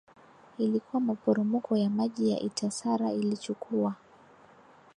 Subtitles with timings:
[0.57, 3.95] ilikuwa maporomoko ya maji ya Itacara Ilichukua